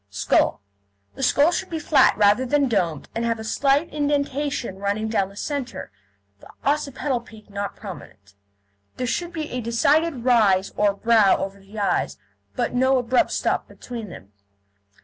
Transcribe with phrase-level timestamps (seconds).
[0.09, 0.59] SKULL
[1.13, 5.29] The skull should be flat rather than domed, and have a slight indentation running up
[5.29, 5.91] the centre,
[6.39, 8.33] the occipital peak not prominent.
[8.97, 12.17] There should be a decided rise or brow over the eyes,
[12.55, 14.31] but no abrupt stop between them.